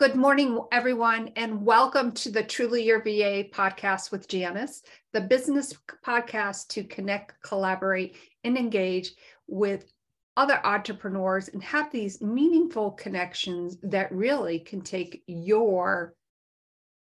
[0.00, 5.74] Good morning, everyone, and welcome to the Truly Your VA podcast with Janis, the business
[6.06, 8.14] podcast to connect, collaborate,
[8.44, 9.10] and engage
[9.48, 9.92] with
[10.36, 16.14] other entrepreneurs and have these meaningful connections that really can take your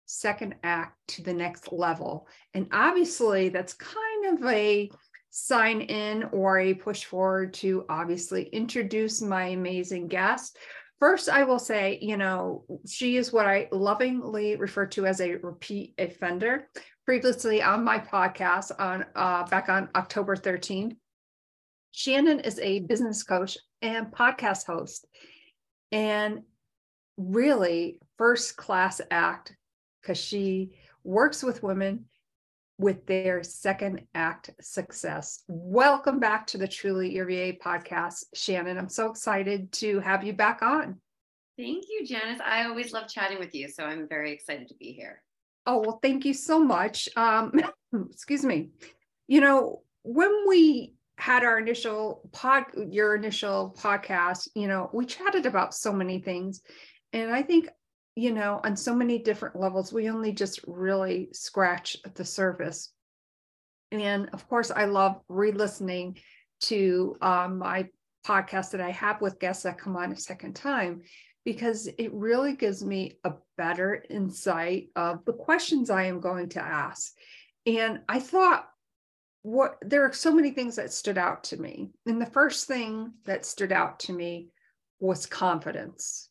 [0.06, 2.26] second act to the next level.
[2.54, 4.90] And obviously, that's kind of a
[5.28, 10.56] sign in or a push forward to obviously introduce my amazing guest.
[10.98, 15.34] First, I will say, you know, she is what I lovingly refer to as a
[15.34, 16.68] repeat offender.
[17.04, 20.96] Previously on my podcast on uh, back on October 13th,
[21.92, 25.06] Shannon is a business coach and podcast host,
[25.92, 26.42] and
[27.16, 29.54] really first class act
[30.00, 30.72] because she
[31.04, 32.06] works with women
[32.78, 35.42] with their second act success.
[35.48, 38.76] Welcome back to the Truly Your VA podcast, Shannon.
[38.76, 41.00] I'm so excited to have you back on.
[41.58, 42.40] Thank you, Janis.
[42.44, 45.22] I always love chatting with you, so I'm very excited to be here.
[45.66, 47.08] Oh, well, thank you so much.
[47.16, 47.52] Um,
[48.10, 48.70] excuse me.
[49.26, 55.46] You know, when we had our initial pod, your initial podcast, you know, we chatted
[55.46, 56.60] about so many things.
[57.14, 57.68] And I think
[58.16, 62.90] you know, on so many different levels, we only just really scratch the surface.
[63.92, 66.18] And of course, I love re listening
[66.62, 67.88] to um, my
[68.26, 71.02] podcast that I have with guests that come on a second time
[71.44, 76.60] because it really gives me a better insight of the questions I am going to
[76.60, 77.12] ask.
[77.66, 78.66] And I thought,
[79.42, 81.90] what there are so many things that stood out to me.
[82.06, 84.48] And the first thing that stood out to me
[84.98, 86.30] was confidence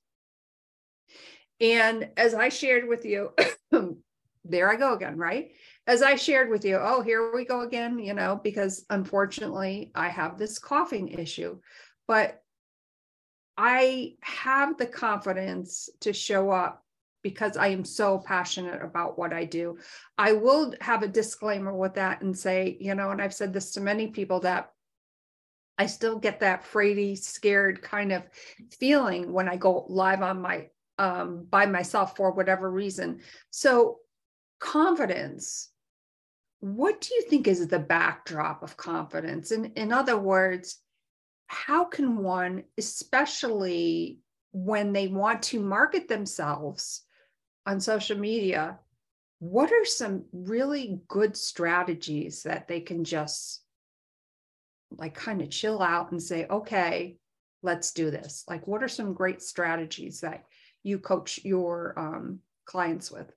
[1.59, 3.31] and as I shared with you,
[4.45, 5.52] there I go again, right?
[5.88, 10.09] As I shared with you, oh, here we go again, you know, because unfortunately I
[10.09, 11.59] have this coughing issue,
[12.08, 12.42] but
[13.58, 16.83] I have the confidence to show up
[17.23, 19.80] because I am so passionate about what I do.
[20.17, 23.72] I will have a disclaimer with that and say, you know, and I've said this
[23.72, 24.72] to many people that
[25.77, 28.23] I still get that fraidy, scared kind of
[28.80, 30.67] feeling when I go live on my
[30.98, 33.20] um, by myself for whatever reason.
[33.50, 34.00] So,
[34.60, 35.70] confidence.
[36.61, 39.52] What do you think is the backdrop of confidence?
[39.52, 40.80] In, in other words,
[41.48, 44.20] how can one, especially
[44.52, 47.04] when they want to market themselves
[47.66, 48.80] on social media,
[49.39, 53.61] what are some really good strategies that they can just
[54.98, 57.17] like kind of chill out and say, okay,
[57.61, 58.44] let's do this?
[58.48, 60.45] Like, what are some great strategies that
[60.86, 63.32] you coach your um, clients with?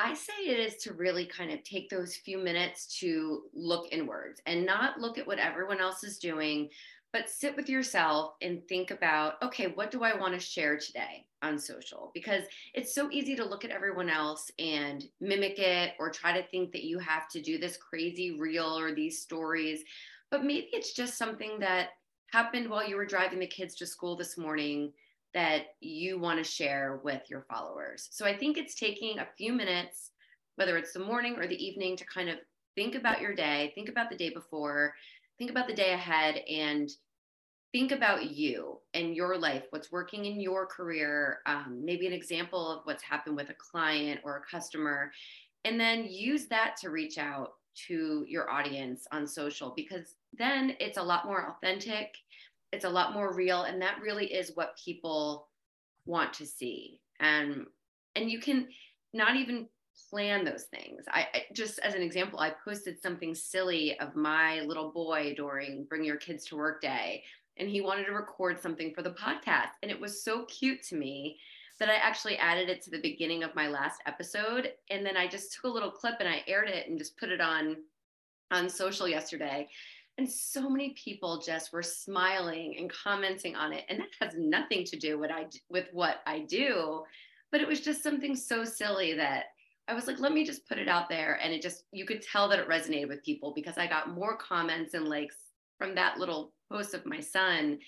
[0.00, 4.40] I say it is to really kind of take those few minutes to look inwards
[4.44, 6.68] and not look at what everyone else is doing,
[7.12, 11.26] but sit with yourself and think about okay, what do I want to share today
[11.42, 12.10] on social?
[12.12, 12.42] Because
[12.74, 16.72] it's so easy to look at everyone else and mimic it or try to think
[16.72, 19.84] that you have to do this crazy reel or these stories.
[20.30, 21.90] But maybe it's just something that
[22.32, 24.92] happened while you were driving the kids to school this morning
[25.34, 28.08] that you want to share with your followers.
[28.10, 30.10] So I think it's taking a few minutes,
[30.56, 32.36] whether it's the morning or the evening, to kind of
[32.74, 34.94] think about your day, think about the day before,
[35.38, 36.90] think about the day ahead, and
[37.72, 42.70] think about you and your life, what's working in your career, um, maybe an example
[42.70, 45.12] of what's happened with a client or a customer,
[45.64, 47.52] and then use that to reach out
[47.86, 52.14] to your audience on social because then it's a lot more authentic
[52.72, 55.48] it's a lot more real and that really is what people
[56.06, 57.00] want to see.
[57.18, 57.66] And
[58.16, 58.68] and you can
[59.12, 59.68] not even
[60.08, 61.04] plan those things.
[61.08, 65.84] I, I, just as an example i posted something silly of my little boy during
[65.84, 67.22] bring your kids to work day
[67.58, 70.96] and he wanted to record something for the podcast and it was so cute to
[70.96, 71.38] me
[71.78, 75.26] that i actually added it to the beginning of my last episode and then i
[75.26, 77.76] just took a little clip and i aired it and just put it on
[78.50, 79.68] on social yesterday
[80.18, 83.84] and so many people just were smiling and commenting on it.
[83.88, 87.04] And that has nothing to do what I, with what I do.
[87.50, 89.44] But it was just something so silly that
[89.88, 91.40] I was like, let me just put it out there.
[91.42, 94.36] And it just, you could tell that it resonated with people because I got more
[94.36, 95.36] comments and likes
[95.78, 97.78] from that little post of my son.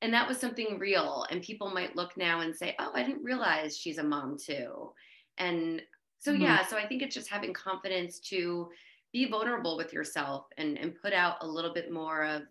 [0.00, 1.26] And that was something real.
[1.30, 4.90] And people might look now and say, oh, I didn't realize she's a mom too.
[5.38, 5.82] And
[6.18, 6.42] so, mm-hmm.
[6.42, 8.68] yeah, so I think it's just having confidence to
[9.12, 12.42] be vulnerable with yourself and, and put out a little bit more of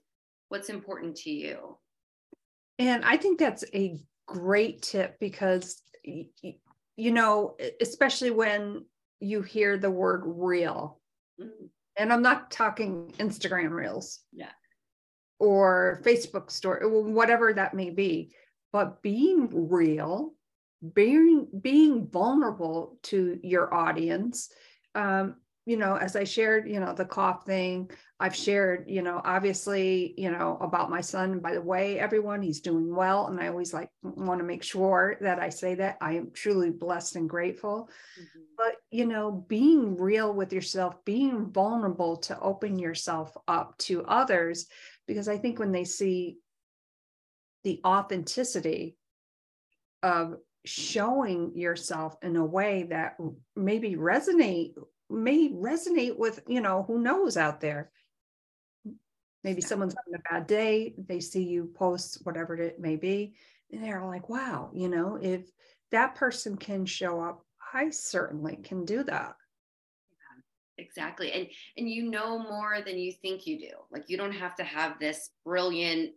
[0.49, 1.77] what's important to you.
[2.79, 8.85] And I think that's a great tip because, you know, especially when
[9.19, 10.99] you hear the word real,
[11.39, 11.65] mm-hmm.
[11.97, 14.19] and I'm not talking Instagram reels.
[14.31, 14.51] Yeah.
[15.39, 18.33] Or Facebook story, whatever that may be,
[18.71, 20.35] but being real
[20.93, 24.49] being being vulnerable to your audience
[24.95, 25.35] um,
[25.65, 30.13] you know as i shared you know the cough thing i've shared you know obviously
[30.17, 33.73] you know about my son by the way everyone he's doing well and i always
[33.73, 37.89] like want to make sure that i say that i am truly blessed and grateful
[38.19, 38.41] mm-hmm.
[38.57, 44.67] but you know being real with yourself being vulnerable to open yourself up to others
[45.07, 46.37] because i think when they see
[47.63, 48.97] the authenticity
[50.01, 53.17] of showing yourself in a way that
[53.55, 54.73] maybe resonate
[55.11, 57.91] may resonate with you know who knows out there
[59.43, 59.67] maybe yeah.
[59.67, 63.33] someone's having a bad day they see you post whatever it may be
[63.71, 65.49] and they're like wow you know if
[65.91, 69.35] that person can show up i certainly can do that
[70.77, 71.47] exactly and
[71.77, 74.97] and you know more than you think you do like you don't have to have
[74.99, 76.11] this brilliant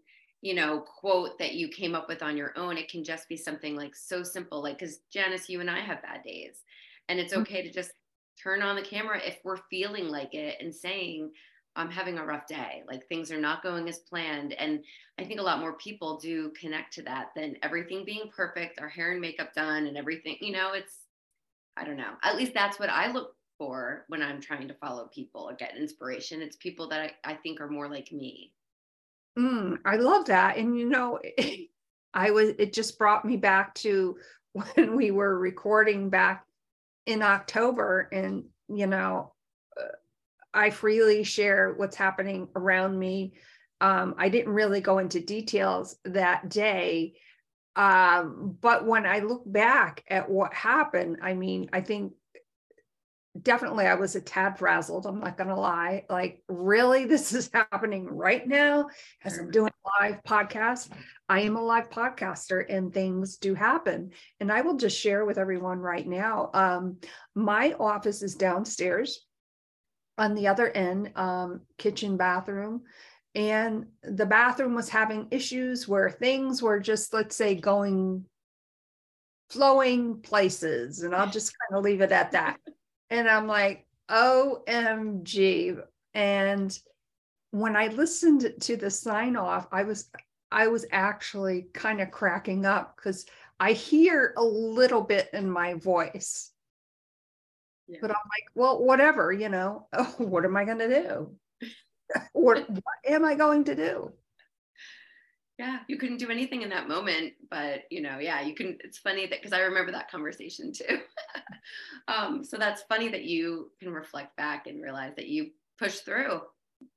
[0.44, 2.76] you know, quote that you came up with on your own.
[2.76, 6.02] It can just be something like so simple, like because Janis, you and I have
[6.02, 6.62] bad days,
[7.08, 7.42] and it's mm-hmm.
[7.42, 7.92] okay to just
[8.42, 11.30] turn on the camera if we're feeling like it and saying,
[11.76, 12.82] I'm having a rough day.
[12.86, 14.52] Like things are not going as planned.
[14.52, 14.84] And
[15.18, 18.88] I think a lot more people do connect to that than everything being perfect, our
[18.88, 20.36] hair and makeup done, and everything.
[20.40, 21.06] You know, it's,
[21.76, 22.12] I don't know.
[22.22, 25.76] At least that's what I look for when I'm trying to follow people or get
[25.76, 26.42] inspiration.
[26.42, 28.52] It's people that I, I think are more like me.
[29.38, 30.56] Mm, I love that.
[30.56, 31.18] And you know,
[32.14, 34.16] I was it just brought me back to
[34.52, 36.46] when we were recording back
[37.06, 39.32] in October and you know,
[39.78, 39.96] uh,
[40.52, 43.34] I freely share what's happening around me.
[43.80, 47.14] Um, I didn't really go into details that day.
[47.76, 52.12] Um, but when I look back at what happened, I mean, I think
[53.40, 55.06] definitely I was a tad frazzled.
[55.06, 56.04] I'm not going to lie.
[56.08, 58.88] Like, really, this is happening right now
[59.24, 60.88] as I'm doing a live podcast.
[61.28, 64.10] I am a live podcaster and things do happen.
[64.40, 66.50] And I will just share with everyone right now.
[66.52, 66.98] Um,
[67.34, 69.24] my office is downstairs
[70.18, 72.82] on the other end, um, kitchen, bathroom.
[73.34, 78.26] And the bathroom was having issues where things were just, let's say, going
[79.50, 81.02] flowing places.
[81.02, 82.58] And I'll just kind of leave it at that.
[83.10, 85.78] And I'm like, OMG.
[86.12, 86.78] And
[87.50, 90.10] when I listened to the sign off, I was
[90.54, 93.26] I was actually kind of cracking up because
[93.58, 96.52] I hear a little bit in my voice.
[97.88, 97.98] Yeah.
[98.00, 101.36] But I'm like, well, whatever, you know, oh, what am I going to do?
[102.32, 104.12] what, what am I going to do?
[105.56, 108.98] yeah you couldn't do anything in that moment but you know yeah you can it's
[108.98, 110.98] funny that because i remember that conversation too
[112.08, 116.40] um, so that's funny that you can reflect back and realize that you pushed through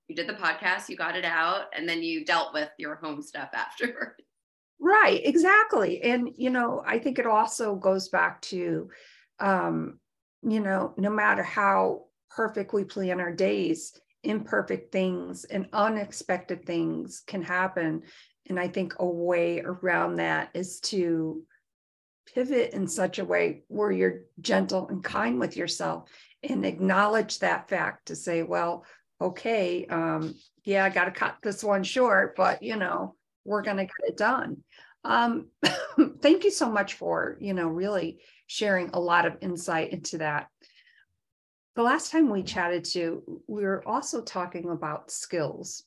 [0.08, 3.22] you did the podcast you got it out and then you dealt with your home
[3.22, 4.16] stuff afterward
[4.80, 6.02] right exactly.
[6.04, 8.90] And you know i think it also goes back to
[9.40, 10.00] um,
[10.44, 17.24] you know no matter how perfect we plan our days imperfect things and unexpected things
[17.26, 18.04] can happen.
[18.50, 21.44] And I think a way around that is to
[22.34, 26.10] pivot in such a way where you're gentle and kind with yourself
[26.44, 28.86] and acknowledge that fact to say, well,
[29.20, 33.16] okay, um, yeah, I got to cut this one short, but you know,
[33.46, 34.58] we're going to get it done.
[35.04, 35.48] Um,
[36.22, 40.48] thank you so much for, you know, really sharing a lot of insight into that.
[41.76, 45.84] The last time we chatted to, we were also talking about skills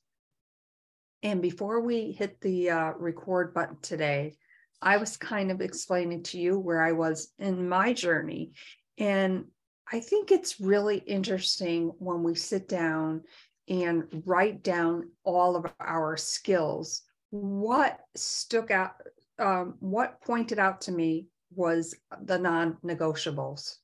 [1.22, 4.36] and before we hit the uh, record button today,
[4.80, 8.52] I was kind of explaining to you where I was in my journey.
[8.96, 9.46] And
[9.92, 13.22] I think it's really interesting when we sit down
[13.68, 17.02] and write down all of our skills.
[17.30, 18.92] What stuck out,
[19.38, 23.76] um, what pointed out to me was the non negotiables.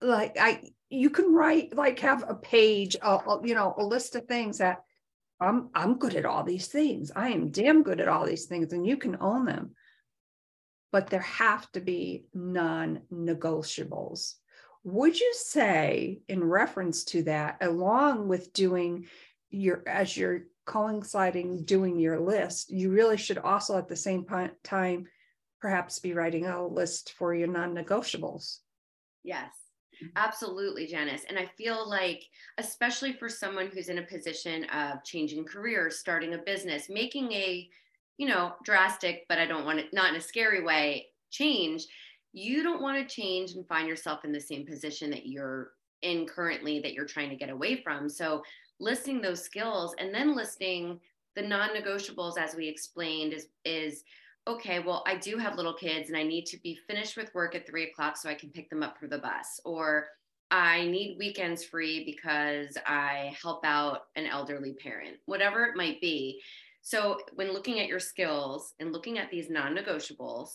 [0.00, 2.96] Like, I, you can write, like, have a page,
[3.44, 4.82] you know, a list of things that
[5.40, 7.12] I'm I'm good at all these things.
[7.14, 9.72] I am damn good at all these things and you can own them.
[10.92, 14.34] But there have to be non-negotiables.
[14.84, 19.08] Would you say in reference to that along with doing
[19.50, 24.24] your as you're coinciding doing your list, you really should also at the same
[24.62, 25.06] time
[25.60, 28.58] perhaps be writing a list for your non-negotiables.
[29.24, 29.50] Yes.
[30.14, 31.22] Absolutely, Janis.
[31.28, 32.22] And I feel like,
[32.58, 37.66] especially for someone who's in a position of changing careers, starting a business, making a,
[38.18, 41.86] you know, drastic, but I don't want it, not in a scary way, change,
[42.32, 45.70] you don't want to change and find yourself in the same position that you're
[46.02, 48.08] in currently that you're trying to get away from.
[48.08, 48.42] So,
[48.78, 51.00] listing those skills and then listing
[51.34, 54.04] the non negotiables, as we explained, is, is
[54.46, 57.54] okay, well, I do have little kids and I need to be finished with work
[57.54, 59.60] at three o'clock so I can pick them up for the bus.
[59.64, 60.06] Or
[60.50, 66.40] I need weekends free because I help out an elderly parent, whatever it might be.
[66.86, 70.50] So, when looking at your skills and looking at these non negotiables,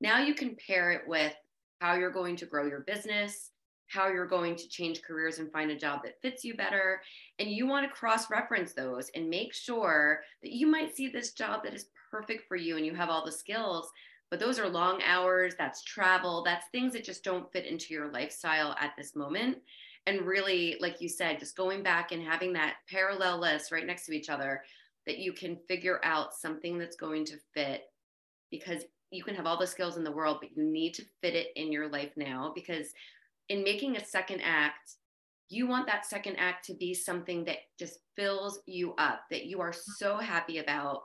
[0.00, 1.34] now you can pair it with
[1.80, 3.50] how you're going to grow your business,
[3.88, 7.02] how you're going to change careers and find a job that fits you better.
[7.40, 11.32] And you want to cross reference those and make sure that you might see this
[11.32, 13.90] job that is perfect for you and you have all the skills.
[14.30, 18.12] But those are long hours, that's travel, that's things that just don't fit into your
[18.12, 19.58] lifestyle at this moment.
[20.06, 24.06] And really, like you said, just going back and having that parallel list right next
[24.06, 24.62] to each other
[25.08, 27.82] that you can figure out something that's going to fit
[28.50, 31.34] because you can have all the skills in the world, but you need to fit
[31.34, 32.92] it in your life now because
[33.48, 34.96] in making a second act,
[35.48, 39.60] you want that second act to be something that just fills you up, that you
[39.60, 41.04] are so happy about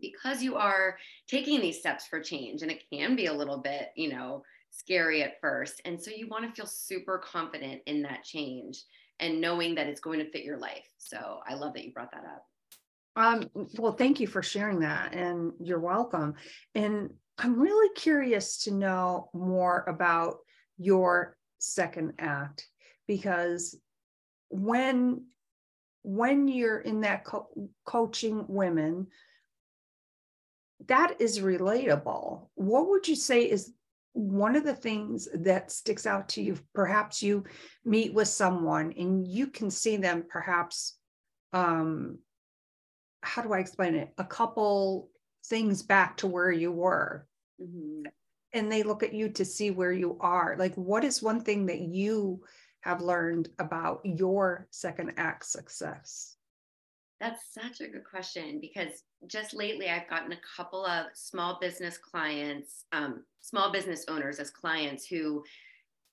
[0.00, 2.62] because you are taking these steps for change.
[2.62, 5.82] And it can be a little bit, you know, scary at first.
[5.84, 8.84] And so you want to feel super confident in that change
[9.18, 10.86] and knowing that it's going to fit your life.
[10.98, 12.46] So I love that you brought that up.
[13.16, 16.34] Um, well, thank you for sharing that, and you're welcome.
[16.74, 20.36] And I'm really curious to know more about
[20.78, 22.68] your second act
[23.06, 23.78] because
[24.50, 25.24] when
[26.02, 27.48] when you're in that co-
[27.84, 29.06] coaching women
[30.86, 33.72] that is relatable what would you say is
[34.12, 37.42] one of the things that sticks out to you perhaps you
[37.84, 40.96] meet with someone and you can see them perhaps
[41.52, 42.18] um
[43.22, 44.12] how do i explain it?
[44.18, 45.10] A couple
[45.46, 47.26] things back to where you were.
[47.60, 48.02] Mm-hmm.
[48.52, 50.56] And they look at you to see where you are.
[50.58, 52.42] Like what is one thing that you
[52.80, 56.36] have learned about your second act success?
[57.20, 61.96] That's such a good question because just lately I've gotten a couple of small business
[61.96, 65.42] clients, um, small business owners as clients who,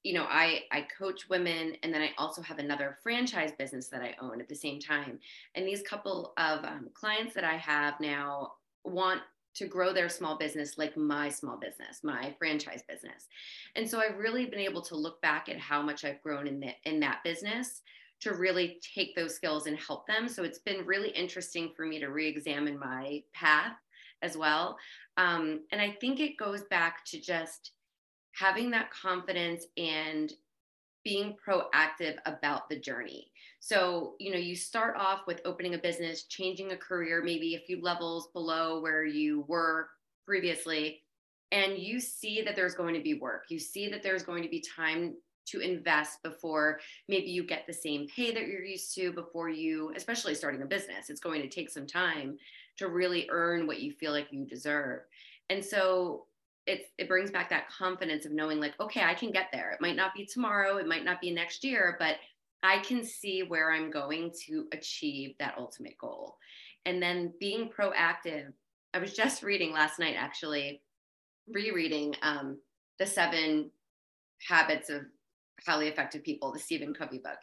[0.03, 4.01] you know, I I coach women, and then I also have another franchise business that
[4.01, 5.19] I own at the same time.
[5.55, 9.21] And these couple of um, clients that I have now want
[9.55, 13.27] to grow their small business like my small business, my franchise business.
[13.75, 16.59] And so I've really been able to look back at how much I've grown in,
[16.59, 17.81] the, in that business
[18.21, 20.27] to really take those skills and help them.
[20.27, 23.75] So it's been really interesting for me to re examine my path
[24.21, 24.77] as well.
[25.17, 27.71] Um, and I think it goes back to just
[28.37, 30.33] having that confidence and
[31.03, 33.29] being proactive about the journey.
[33.59, 37.65] So, you know, you start off with opening a business, changing a career, maybe a
[37.65, 39.89] few levels below where you were
[40.25, 41.01] previously,
[41.51, 43.45] and you see that there's going to be work.
[43.49, 47.73] You see that there's going to be time to invest before maybe you get the
[47.73, 51.09] same pay that you're used to before you, especially starting a business.
[51.09, 52.37] It's going to take some time
[52.77, 55.01] to really earn what you feel like you deserve.
[55.49, 56.27] And so
[56.65, 59.71] it, it brings back that confidence of knowing like, okay, I can get there.
[59.71, 62.15] It might not be tomorrow, it might not be next year, but
[62.61, 66.37] I can see where I'm going to achieve that ultimate goal.
[66.85, 68.53] And then being proactive.
[68.93, 70.81] I was just reading last night, actually,
[71.47, 72.59] rereading um,
[72.99, 73.71] the seven
[74.47, 75.01] habits of
[75.65, 77.37] highly effective people, the Stephen Covey book.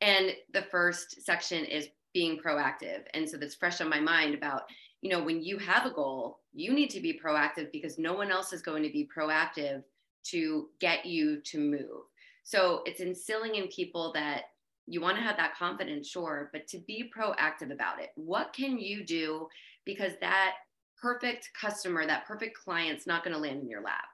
[0.00, 3.02] And the first section is being proactive.
[3.12, 4.62] And so that's fresh on my mind about,
[5.04, 8.30] you know, when you have a goal, you need to be proactive because no one
[8.30, 9.82] else is going to be proactive
[10.24, 12.06] to get you to move.
[12.42, 14.44] So it's instilling in people that
[14.86, 18.12] you want to have that confidence, sure, but to be proactive about it.
[18.14, 19.46] What can you do?
[19.84, 20.54] Because that
[21.00, 24.06] perfect customer, that perfect client's not going to land in your lap.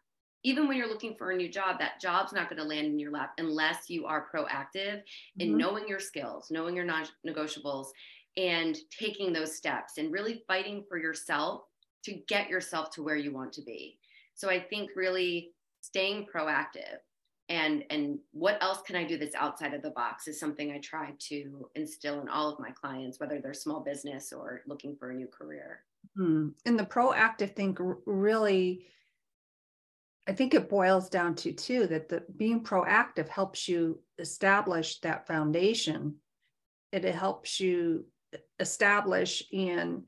[0.43, 2.99] Even when you're looking for a new job, that job's not going to land in
[2.99, 5.41] your lap unless you are proactive mm-hmm.
[5.41, 7.89] in knowing your skills, knowing your non negotiables,
[8.37, 11.63] and taking those steps and really fighting for yourself
[12.05, 13.99] to get yourself to where you want to be.
[14.35, 16.99] So I think really staying proactive
[17.51, 20.79] and and what else can i do that's outside of the box is something i
[20.79, 25.11] try to instill in all of my clients whether they're small business or looking for
[25.11, 25.81] a new career
[26.17, 26.49] hmm.
[26.65, 28.87] and the proactive thing really
[30.29, 35.27] i think it boils down to too that the being proactive helps you establish that
[35.27, 36.15] foundation
[36.93, 38.05] it helps you
[38.59, 40.05] establish and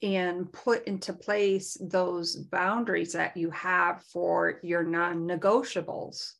[0.00, 6.34] and put into place those boundaries that you have for your non-negotiables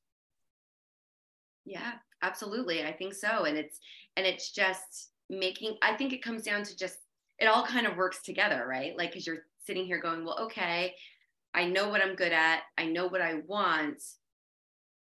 [1.69, 1.93] yeah,
[2.23, 2.85] absolutely.
[2.85, 3.45] I think so.
[3.45, 3.79] And it's
[4.17, 6.97] and it's just making I think it comes down to just
[7.39, 8.97] it all kind of works together, right?
[8.97, 10.95] Like cuz you're sitting here going, "Well, okay,
[11.55, 12.63] I know what I'm good at.
[12.79, 14.03] I know what I want.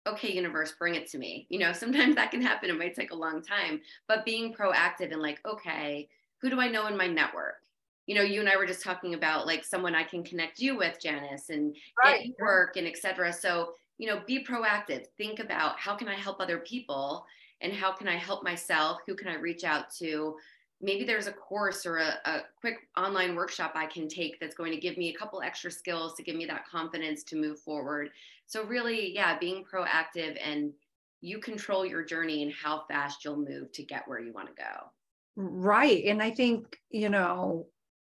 [0.08, 2.70] Okay, universe, bring it to me." You know, sometimes that can happen.
[2.70, 6.08] It might take a long time, but being proactive and like, "Okay,
[6.40, 7.62] who do I know in my network?
[8.06, 10.76] you know, you and I were just talking about like someone I can connect you
[10.76, 12.16] with, Janis, and Right.
[12.16, 13.32] get you work and et cetera.
[13.32, 15.06] So, you know, be proactive.
[15.18, 17.26] Think about how can I help other people
[17.60, 19.00] and how can I help myself?
[19.06, 20.38] Who can I reach out to?
[20.80, 24.73] Maybe there's a course or a, a quick online workshop I can take that's going
[24.73, 28.11] to give me a couple extra skills to give me that confidence to move forward.
[28.47, 30.73] So, really, yeah, being proactive and
[31.20, 34.54] you control your journey and how fast you'll move to get where you want to
[34.54, 34.90] go.
[35.37, 36.04] Right.
[36.04, 37.66] And I think, you know,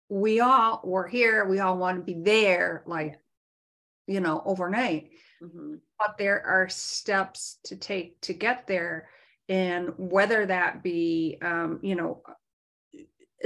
[0.09, 3.19] we all we're here, we all want to be there, like,
[4.07, 5.11] you know, overnight.
[5.43, 5.81] Mhm.
[5.99, 9.09] But there are steps to take to get there.
[9.49, 12.23] And whether that be, um, you know,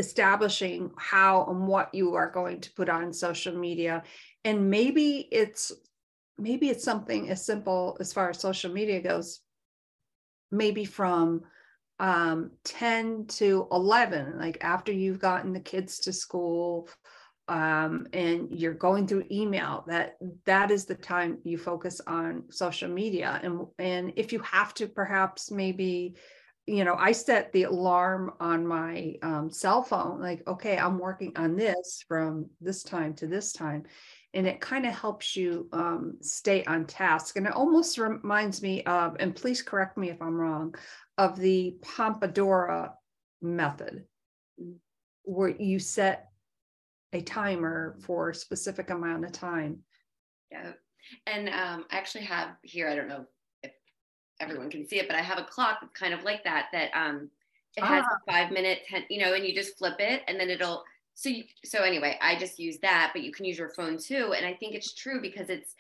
[0.01, 4.03] establishing how and what you are going to put on social media.
[4.45, 5.71] And maybe it's
[6.39, 9.41] maybe it's something as simple as far as social media goes,
[10.51, 11.43] maybe from
[12.01, 16.89] um 10 to 11 like after you've gotten the kids to school
[17.49, 20.17] um and you're going through email that
[20.47, 24.87] that is the time you focus on social media and and if you have to
[24.87, 26.15] perhaps maybe
[26.67, 31.33] you know i set the alarm on my um, cell phone like okay i'm working
[31.37, 33.85] on this from this time to this time
[34.33, 38.85] and it kind of helps you um, stay on task and it almost reminds me
[38.85, 40.75] of and please correct me if i'm wrong
[41.19, 42.93] of the Pompadora
[43.43, 44.05] method,
[44.61, 44.77] Mm.
[45.23, 46.31] where you set
[47.13, 49.79] a timer for a specific amount of time.
[50.51, 50.73] Yeah.
[51.27, 53.27] And um, I actually have here, I don't know
[54.41, 56.91] everyone can see it, but I have a clock that's kind of like that, that
[56.95, 57.31] um,
[57.77, 58.17] it has Ah.
[58.27, 61.29] a five minute, 10, you know, and you just flip it and then it'll, so,
[61.29, 64.33] you, so anyway, I just use that, but you can use your phone too.
[64.37, 65.75] And I think it's true because it's,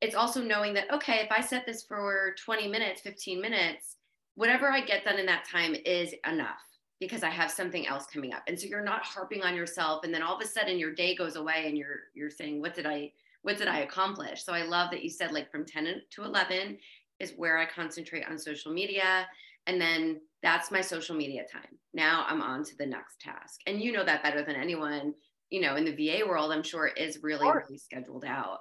[0.00, 3.96] it's also knowing that, okay, if I set this for 20 minutes, 15 minutes,
[4.34, 6.62] whatever I get done in that time is enough
[7.00, 8.42] because I have something else coming up.
[8.46, 10.04] And so you're not harping on yourself.
[10.04, 12.74] And then all of a sudden your day goes away and you're, you're saying, what
[12.74, 14.44] did I, what did I accomplish?
[14.44, 16.78] So I love that you said like from 10 to 11
[17.22, 19.26] is where I concentrate on social media.
[19.66, 21.78] And then that's my social media time.
[21.94, 23.60] Now I'm on to the next task.
[23.66, 25.14] And you know that better than anyone,
[25.50, 28.58] you know, in the VA world, I'm sure is really, really scheduled out.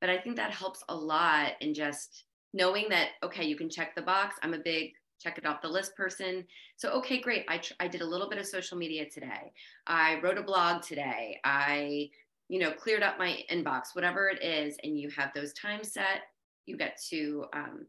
[0.00, 3.94] But I think that helps a lot in just knowing that, okay, you can check
[3.94, 4.36] the box.
[4.42, 6.44] I'm a big check it off the list person.
[6.76, 7.44] So, okay, great.
[7.48, 9.52] I, tr- I did a little bit of social media today.
[9.86, 11.40] I wrote a blog today.
[11.44, 12.10] I,
[12.48, 14.76] you know, cleared up my inbox, whatever it is.
[14.82, 16.22] And you have those times set.
[16.66, 17.86] You get to um,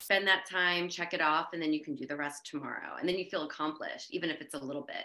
[0.00, 2.96] spend that time, check it off, and then you can do the rest tomorrow.
[2.98, 5.04] And then you feel accomplished, even if it's a little bit.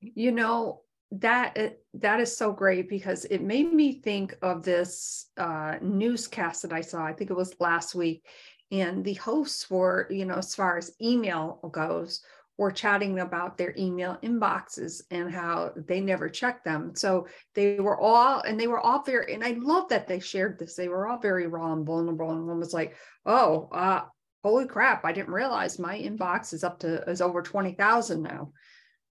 [0.00, 5.76] You know, that that is so great because it made me think of this uh,
[5.80, 7.04] newscast that I saw.
[7.04, 8.26] I think it was last week,
[8.70, 12.22] and the hosts were, you know, as far as email goes,
[12.56, 16.94] were chatting about their email inboxes and how they never check them.
[16.94, 20.58] So they were all, and they were all very, and I love that they shared
[20.58, 20.76] this.
[20.76, 24.02] They were all very raw and vulnerable, and one was like, "Oh, uh,
[24.44, 25.04] holy crap!
[25.04, 28.52] I didn't realize my inbox is up to is over twenty thousand now,"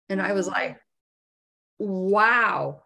[0.10, 0.80] and I was like
[1.80, 2.82] wow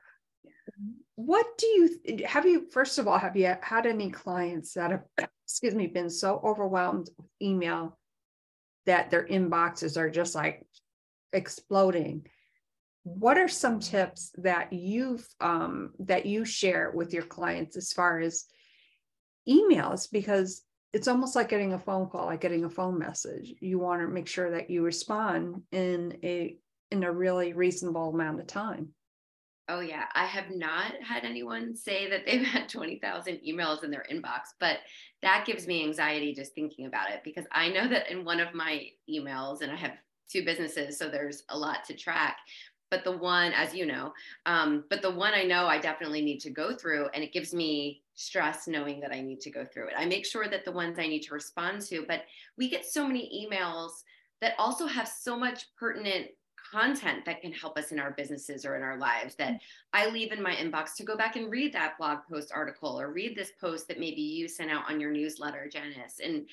[1.15, 5.03] what do you have you first of all have you had any clients that have
[5.45, 7.96] excuse me been so overwhelmed with email
[8.87, 10.65] that their inboxes are just like
[11.33, 12.25] exploding.
[13.03, 18.19] What are some tips that you've um, that you share with your clients as far
[18.19, 18.45] as
[19.47, 20.11] emails?
[20.11, 23.53] Because it's almost like getting a phone call like getting a phone message.
[23.59, 26.57] You want to make sure that you respond in a
[26.89, 28.89] in a really reasonable amount of time
[29.69, 34.05] Oh yeah, I have not had anyone say that they've had 20,000 emails in their
[34.11, 34.77] inbox, but
[35.21, 38.53] that gives me anxiety just thinking about it because I know that in one of
[38.53, 39.93] my emails and I have
[40.29, 42.37] two businesses so there's a lot to track,
[42.89, 44.13] but the one as you know,
[44.45, 47.53] um, but the one I know I definitely need to go through and it gives
[47.53, 49.93] me stress knowing that I need to go through it.
[49.97, 52.21] I make sure that the ones I need to respond to, but
[52.57, 53.91] we get so many emails
[54.41, 56.27] that also have so much pertinent
[56.71, 59.59] content that can help us in our businesses or in our lives that mm.
[59.93, 63.11] I leave in my inbox to go back and read that blog post article or
[63.11, 66.19] read this post that maybe you sent out on your newsletter, Janis.
[66.23, 66.47] And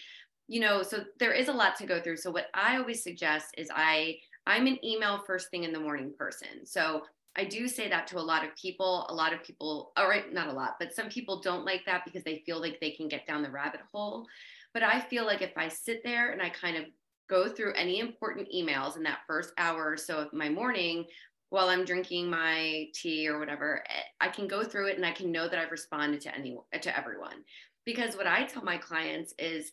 [0.47, 2.19] you know, so there is a lot to go through.
[2.19, 6.13] So what I always suggest is I I'm an email first thing in the morning
[6.19, 6.67] person.
[6.67, 7.03] So
[7.37, 9.07] I do say that to a lot of people.
[9.09, 12.05] A lot of people, all right, not a lot, but some people don't like that
[12.05, 14.27] because they feel like they can get down the rabbit hole.
[14.73, 16.85] But I feel like if I sit there and I kind of
[17.29, 21.05] go through any important emails in that first hour or so of my morning
[21.51, 25.13] while I'm drinking my tea or whatever, eh, I can go through it and I
[25.13, 27.45] can know that I've responded to any to everyone.
[27.85, 29.71] Because what I tell my clients is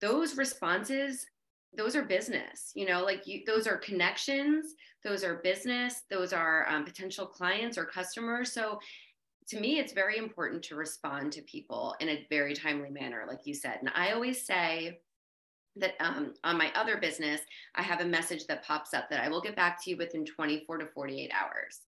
[0.00, 1.26] those responses
[1.76, 6.68] those are business you know like you those are connections those are business those are
[6.68, 8.78] um, potential clients or customers so
[9.48, 13.40] to me it's very important to respond to people in a very timely manner like
[13.44, 14.98] you said and i always say
[15.76, 17.40] that um, on my other business
[17.74, 20.24] i have a message that pops up that i will get back to you within
[20.24, 21.80] 24 to 48 hours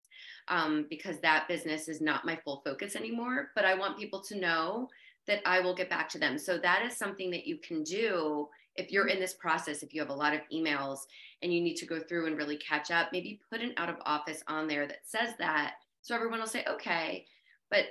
[0.48, 4.38] um, because that business is not my full focus anymore but i want people to
[4.38, 4.88] know
[5.26, 8.48] that i will get back to them so that is something that you can do
[8.76, 11.00] if you're in this process, if you have a lot of emails
[11.42, 13.96] and you need to go through and really catch up, maybe put an out of
[14.04, 15.74] office on there that says that.
[16.02, 17.26] So everyone will say, okay.
[17.70, 17.84] But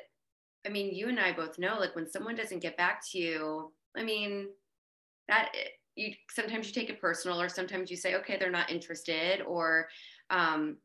[0.66, 3.72] I mean, you and I both know like when someone doesn't get back to you,
[3.96, 4.48] I mean,
[5.28, 5.52] that
[5.96, 9.88] you sometimes you take it personal or sometimes you say, okay, they're not interested or,
[10.30, 10.78] um,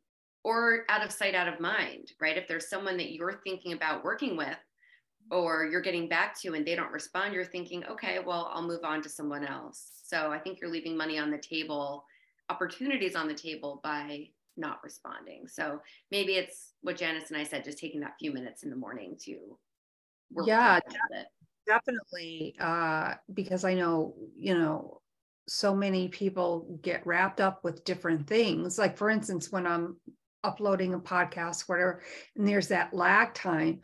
[0.45, 2.37] or out of sight, out of mind, right?
[2.37, 4.57] If there's someone that you're thinking about working with,
[5.31, 8.85] or you're getting back to and they don't respond, you're thinking, okay, well, I'll move
[8.85, 10.01] on to someone else.
[10.05, 12.05] So I think you're leaving money on the table,
[12.49, 15.47] opportunities on the table by not responding.
[15.47, 18.77] So maybe it's what Janis and I said, just taking that few minutes in the
[18.77, 19.57] morning to
[20.33, 20.81] work yeah,
[21.67, 22.57] definitely.
[22.59, 25.00] Uh, because I know, you know,
[25.49, 28.79] so many people get wrapped up with different things.
[28.79, 29.97] Like for instance, when I'm
[30.45, 32.03] uploading a podcast, whatever,
[32.37, 33.81] and there's that lag time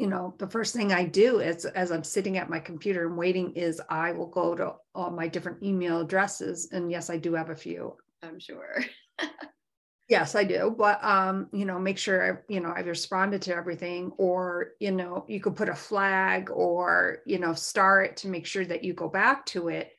[0.00, 3.16] you know, the first thing I do is as I'm sitting at my computer and
[3.16, 6.68] waiting is I will go to all my different email addresses.
[6.72, 7.96] And yes, I do have a few.
[8.22, 8.84] I'm sure.
[10.08, 10.74] yes, I do.
[10.76, 15.24] But um, you know, make sure you know I've responded to everything, or you know,
[15.28, 18.94] you could put a flag or you know, star it to make sure that you
[18.94, 19.92] go back to it.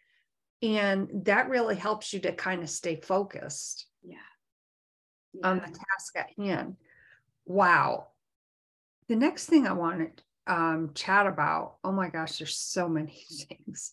[0.62, 3.88] And that really helps you to kind of stay focused.
[4.04, 4.18] Yeah.
[5.34, 5.48] yeah.
[5.48, 6.76] On the task at hand.
[7.46, 8.08] Wow
[9.12, 13.26] the next thing I want to um, chat about, oh my gosh, there's so many
[13.50, 13.92] things.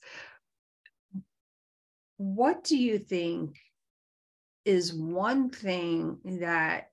[2.19, 3.59] What do you think
[4.65, 6.91] is one thing that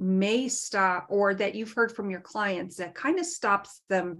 [0.00, 4.18] may stop or that you've heard from your clients that kind of stops them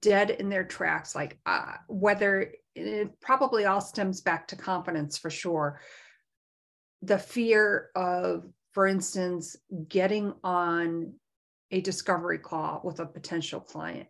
[0.00, 5.30] dead in their tracks like uh, whether it probably all stems back to confidence for
[5.30, 5.80] sure
[7.02, 9.56] the fear of for instance
[9.88, 11.14] getting on
[11.70, 14.08] a discovery call with a potential client.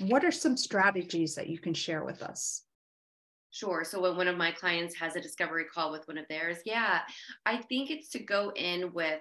[0.00, 2.64] What are some strategies that you can share with us?
[3.50, 3.84] Sure.
[3.84, 7.00] So when one of my clients has a discovery call with one of theirs, yeah,
[7.46, 9.20] I think it's to go in with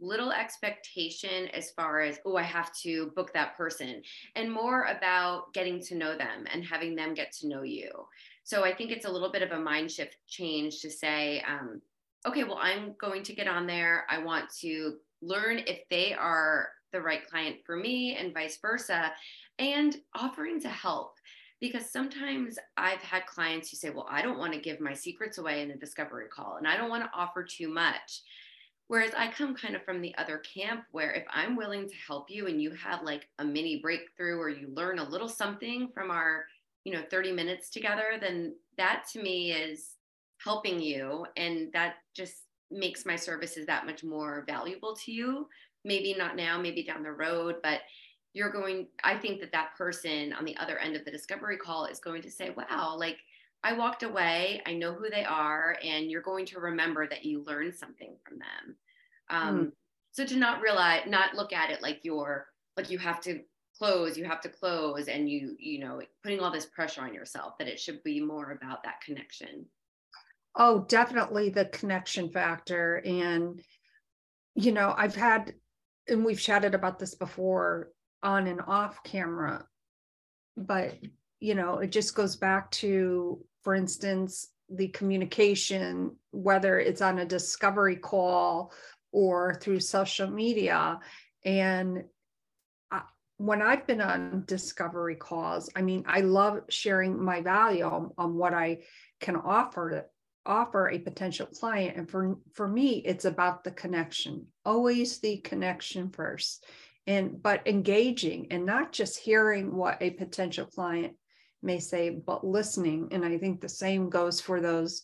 [0.00, 4.02] little expectation as far as, oh, I have to book that person,
[4.36, 7.90] and more about getting to know them and having them get to know you.
[8.44, 11.82] So I think it's a little bit of a mind shift change to say, um,
[12.26, 14.06] okay, well, I'm going to get on there.
[14.08, 19.12] I want to learn if they are the right client for me and vice versa,
[19.58, 21.14] and offering to help.
[21.60, 25.38] Because sometimes I've had clients who say, Well, I don't want to give my secrets
[25.38, 28.22] away in a discovery call and I don't want to offer too much.
[28.88, 32.30] Whereas I come kind of from the other camp where if I'm willing to help
[32.30, 36.10] you and you have like a mini breakthrough or you learn a little something from
[36.10, 36.46] our,
[36.84, 39.90] you know, 30 minutes together, then that to me is
[40.42, 41.26] helping you.
[41.36, 45.46] And that just makes my services that much more valuable to you
[45.84, 47.80] maybe not now maybe down the road but
[48.34, 51.86] you're going i think that that person on the other end of the discovery call
[51.86, 53.18] is going to say wow like
[53.64, 57.44] i walked away i know who they are and you're going to remember that you
[57.44, 58.76] learned something from them
[59.30, 59.72] um, mm.
[60.12, 63.40] so to not realize not look at it like you're like you have to
[63.76, 67.56] close you have to close and you you know putting all this pressure on yourself
[67.58, 69.66] that it should be more about that connection
[70.60, 72.96] Oh, definitely the connection factor.
[72.96, 73.62] And,
[74.56, 75.54] you know, I've had,
[76.08, 77.90] and we've chatted about this before
[78.24, 79.64] on and off camera,
[80.56, 80.96] but,
[81.38, 83.38] you know, it just goes back to,
[83.68, 88.72] for instance, the communication, whether it's on a discovery call
[89.12, 90.98] or through social media.
[91.44, 92.04] And
[93.36, 98.36] when I've been on discovery calls, I mean, I love sharing my value on, on
[98.36, 98.84] what I
[99.20, 100.06] can offer
[100.46, 106.08] offer a potential client and for for me it's about the connection always the connection
[106.08, 106.64] first
[107.06, 111.12] and but engaging and not just hearing what a potential client
[111.62, 113.08] may say but listening.
[113.12, 115.02] And i think the same goes for those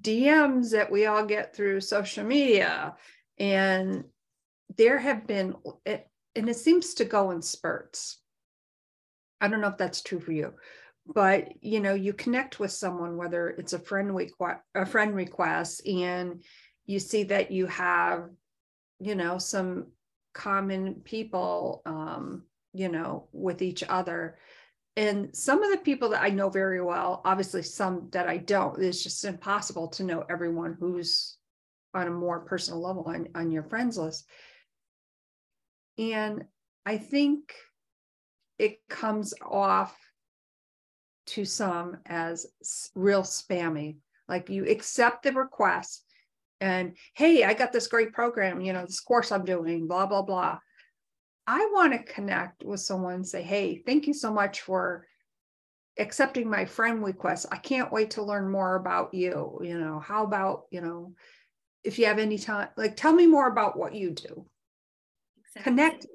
[0.00, 2.94] dms that we all get through social media.
[3.38, 4.04] And
[4.76, 5.54] there have been
[5.86, 8.20] and it seems to go in spurts.
[9.40, 10.54] I don't know if that's true for you
[11.12, 15.86] but you know you connect with someone whether it's a friend request a friend request
[15.86, 16.42] and
[16.86, 18.28] you see that you have
[19.00, 19.86] you know some
[20.34, 22.42] common people um
[22.74, 24.36] you know with each other
[24.98, 28.82] and some of the people that I know very well, obviously some that I don't,
[28.82, 31.38] it's just impossible to know everyone who's
[31.94, 34.26] on a more personal level on, on your friends list.
[35.98, 36.46] And
[36.84, 37.54] I think
[38.58, 39.96] it comes off
[41.26, 42.46] to some as
[42.96, 43.98] real spammy.
[44.28, 46.04] Like you accept the request
[46.60, 50.22] and, hey, I got this great program, you know, this course I'm doing, blah, blah,
[50.22, 50.58] blah.
[51.50, 55.06] I want to connect with someone and say, hey, thank you so much for
[55.98, 57.46] accepting my friend request.
[57.50, 59.58] I can't wait to learn more about you.
[59.62, 61.14] You know, how about, you know,
[61.84, 64.44] if you have any time, like tell me more about what you do.
[65.38, 65.62] Exactly.
[65.62, 66.06] Connect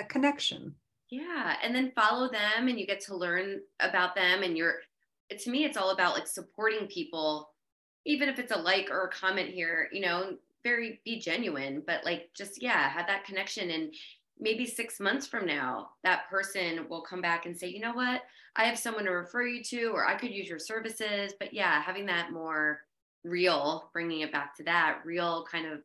[0.00, 0.74] a connection.
[1.08, 1.54] Yeah.
[1.62, 4.42] And then follow them and you get to learn about them.
[4.42, 4.80] And you're,
[5.38, 7.48] to me, it's all about like supporting people,
[8.06, 10.32] even if it's a like or a comment here, you know,
[10.64, 13.70] very be genuine, but like just, yeah, have that connection.
[13.70, 13.94] And
[14.40, 18.22] maybe six months from now, that person will come back and say, you know what,
[18.56, 21.34] I have someone to refer you to, or I could use your services.
[21.38, 22.80] But yeah, having that more
[23.22, 25.80] real, bringing it back to that real kind of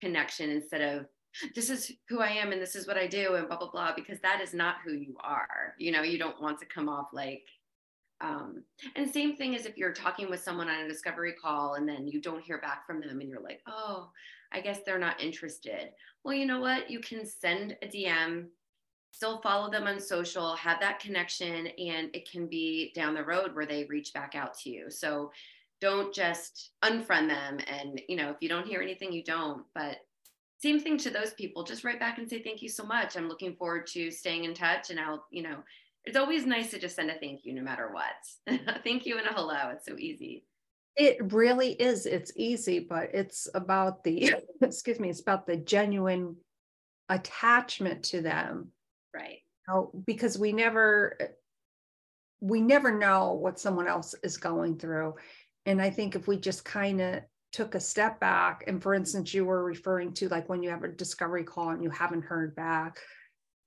[0.00, 1.06] connection instead of
[1.54, 3.94] this is who I am and this is what I do and blah, blah, blah,
[3.94, 5.74] because that is not who you are.
[5.78, 7.44] You know, you don't want to come off like,
[8.20, 8.62] um,
[8.94, 12.06] and same thing as if you're talking with someone on a discovery call and then
[12.06, 14.10] you don't hear back from them and you're like, oh,
[14.54, 15.90] I guess they're not interested.
[16.24, 16.90] Well, you know what?
[16.90, 18.46] You can send a DM,
[19.10, 23.54] still follow them on social, have that connection, and it can be down the road
[23.54, 24.90] where they reach back out to you.
[24.90, 25.32] So
[25.80, 27.58] don't just unfriend them.
[27.66, 29.64] And, you know, if you don't hear anything, you don't.
[29.74, 29.98] But
[30.62, 33.16] same thing to those people, just write back and say, thank you so much.
[33.16, 34.90] I'm looking forward to staying in touch.
[34.90, 35.56] And I'll, you know,
[36.04, 38.60] it's always nice to just send a thank you no matter what.
[38.84, 39.70] thank you and a hello.
[39.72, 40.44] It's so easy.
[40.96, 42.06] It really is.
[42.06, 46.36] It's easy, but it's about the, excuse me, it's about the genuine
[47.08, 48.68] attachment to them.
[49.12, 49.40] Right.
[49.68, 51.26] You know, because we never, eh,
[52.40, 55.14] we never know what someone else is going through.
[55.66, 59.32] And I think if we just kind of took a step back, and for instance,
[59.32, 62.54] you were referring to like when you have a discovery call and you haven't heard
[62.54, 62.98] back,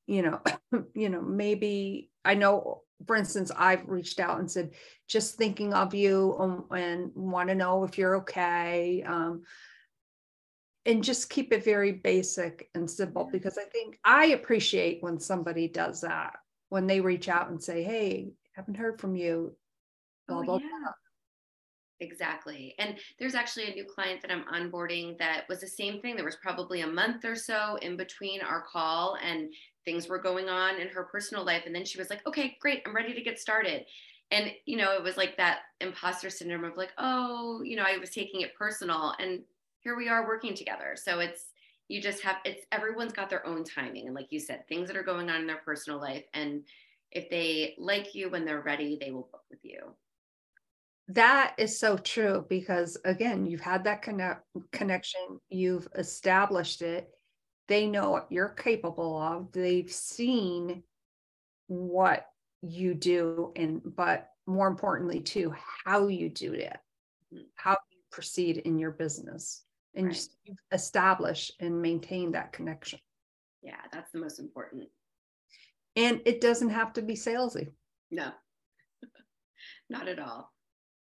[0.06, 0.42] you know,
[0.94, 4.72] you know, maybe I know for instance, I've reached out and said,
[5.08, 9.04] just thinking of you um, and want to know if you're okay.
[9.06, 9.44] Um,
[10.86, 15.68] and just keep it very basic and simple because I think I appreciate when somebody
[15.68, 16.38] does that,
[16.70, 19.56] when they reach out and say, hey, haven't heard from you.
[20.28, 20.70] Blah, oh, blah, yeah.
[20.84, 20.92] blah.
[22.00, 22.76] Exactly.
[22.80, 26.16] And there's actually a new client that I'm onboarding that was the same thing.
[26.16, 29.52] There was probably a month or so in between our call, and
[29.88, 31.64] things were going on in her personal life.
[31.66, 33.86] And then she was like, okay, great, I'm ready to get started.
[34.32, 37.98] And, you know, it was like that imposter syndrome of like, oh, you know, I
[37.98, 39.14] was taking it personal.
[39.18, 39.44] And
[39.80, 40.98] here we are working together.
[41.02, 41.46] So it's,
[41.88, 44.08] you just have, it's everyone's got their own timing.
[44.08, 46.26] And like you said, things that are going on in their personal life.
[46.34, 46.64] And
[47.14, 49.96] if they like you when they're ready, they will book with you
[51.10, 57.10] that is so true because again you've had that connect, connection you've established it
[57.68, 59.52] they know what you're capable of.
[59.52, 60.84] They've seen
[61.68, 62.28] what
[62.62, 65.54] you do and but more importantly too
[65.86, 66.78] how you do it
[67.34, 67.44] mm-hmm.
[67.56, 69.64] how you proceed in your business.
[69.94, 70.28] And right.
[70.46, 73.00] you establish and maintain that connection.
[73.62, 74.88] Yeah that's the most important.
[75.96, 77.70] And it doesn't have to be salesy.
[78.12, 78.32] No.
[79.90, 80.52] Not at all.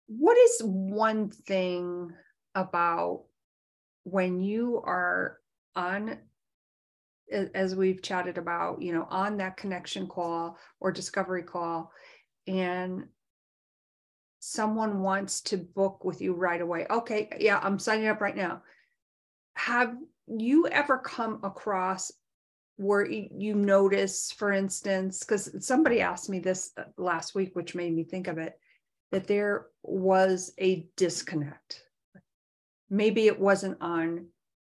[0.08, 2.12] What is one thing
[2.54, 3.24] about
[4.04, 5.40] when you are
[5.76, 6.18] on
[7.32, 11.92] as we've chatted about, you know, on that connection call or discovery call,
[12.48, 13.06] and
[14.40, 16.86] someone wants to book with you right away.
[16.90, 18.62] Okay, yeah, I'm signing up right now.
[19.56, 19.96] Have
[20.28, 22.12] you ever come across
[22.78, 27.96] where you notice, for instance, because somebody asked me this uh, last week, which made
[27.96, 28.60] me think of it,
[29.12, 31.82] that there was a disconnect.
[32.90, 34.28] Maybe it wasn't on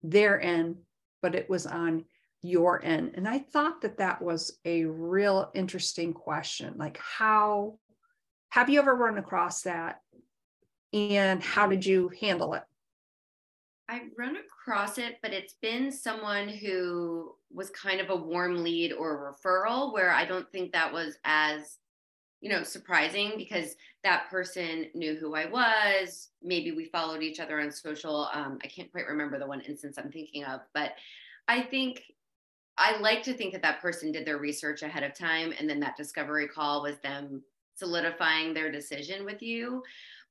[0.02, 0.76] their end,
[1.22, 2.04] but it was on
[2.46, 3.12] your end.
[3.14, 6.74] And I thought that that was a real interesting question.
[6.76, 7.78] Like, how
[8.50, 10.00] have you ever run across that?
[10.92, 12.62] And how did you handle it?
[13.88, 18.92] I've run across it, but it's been someone who was kind of a warm lead
[18.92, 21.78] or referral where I don't think that was as,
[22.40, 26.30] you know, surprising because that person knew who I was.
[26.42, 28.28] Maybe we followed each other on social.
[28.32, 30.92] Um, I can't quite remember the one instance I'm thinking of, but
[31.46, 32.02] I think
[32.78, 35.80] I like to think that that person did their research ahead of time and then
[35.80, 37.42] that discovery call was them
[37.74, 39.82] solidifying their decision with you.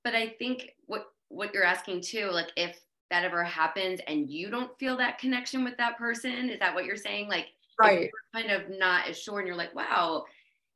[0.04, 2.80] But I think what what you're asking too, like if
[3.10, 6.86] that ever happens and you don't feel that connection with that person, is that what
[6.86, 7.28] you're saying?
[7.28, 7.48] Like
[7.80, 8.10] right.
[8.34, 10.26] kind of not as sure and you're like, wow,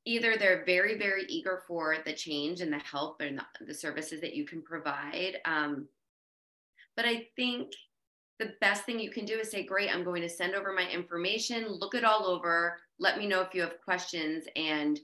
[0.06, 4.22] either they're very very eager for the change and the help and the, the services
[4.22, 5.88] that you can provide um,
[6.96, 7.72] but i think
[8.40, 10.90] the best thing you can do is say great i'm going to send over my
[10.90, 15.00] information look it all over let me know if you have questions and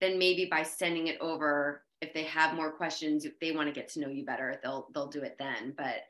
[0.00, 3.74] then maybe by sending it over if they have more questions if they want to
[3.74, 5.72] get to know you better they'll they'll do it then.
[5.76, 6.02] But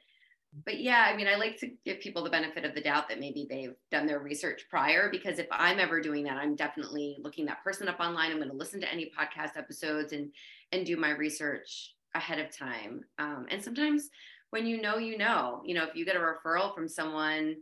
[0.66, 3.18] but yeah i mean i like to give people the benefit of the doubt that
[3.18, 7.46] maybe they've done their research prior because if i'm ever doing that i'm definitely looking
[7.46, 8.30] that person up online.
[8.30, 10.30] I'm going to listen to any podcast episodes and
[10.72, 13.04] and do my research ahead of time.
[13.18, 14.11] Um, and sometimes
[14.52, 15.62] when you know you know.
[15.64, 17.56] You know if you get a referral from someone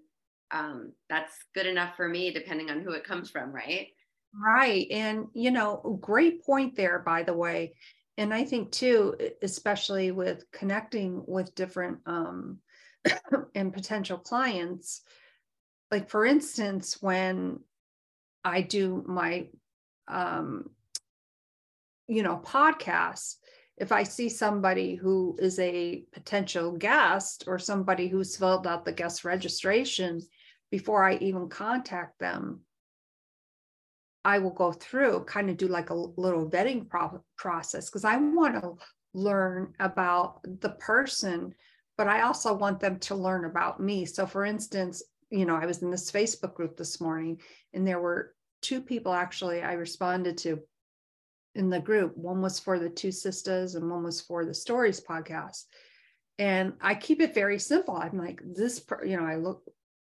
[0.50, 3.88] um, that's good enough for me depending on who it comes from right?
[4.35, 7.74] Right and you know great point there by the way.
[8.18, 12.59] And i think too especially with connecting with different um,
[13.55, 15.03] and potential clients
[15.90, 17.61] like for instance when
[18.44, 19.48] i do my
[20.09, 20.68] um
[22.09, 23.37] you know podcasts
[23.81, 28.93] if i see somebody who is a potential guest or somebody who's filled out the
[28.93, 30.21] guest registration
[30.71, 32.61] before i even contact them
[34.25, 38.16] i will go through kind of do like a little vetting pro- process because i
[38.16, 38.75] want to
[39.12, 41.53] learn about the person
[42.01, 44.07] but I also want them to learn about me.
[44.07, 47.43] So, for instance, you know, I was in this Facebook group this morning,
[47.75, 50.61] and there were two people actually I responded to
[51.55, 52.17] in the group.
[52.17, 55.65] One was for the Two Sisters, and one was for the Stories podcast.
[56.39, 57.97] And I keep it very simple.
[57.97, 59.63] I'm like, this, you know, I look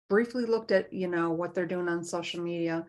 [0.09, 2.85] briefly looked at, you know, what they're doing on social media.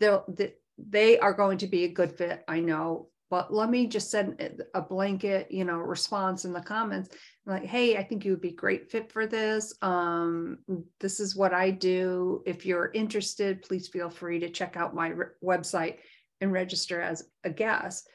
[0.00, 2.44] They'll, they, they are going to be a good fit.
[2.46, 7.10] I know but let me just send a blanket you know response in the comments
[7.46, 10.58] like hey i think you would be great fit for this um,
[11.00, 15.08] this is what i do if you're interested please feel free to check out my
[15.08, 15.96] re- website
[16.40, 18.08] and register as a guest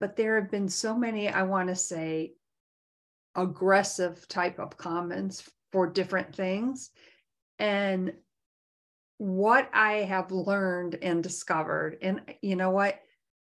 [0.00, 2.32] but there have been so many i want to say
[3.34, 6.90] aggressive type of comments for different things
[7.58, 8.12] and
[9.18, 13.00] what i have learned and discovered and you know what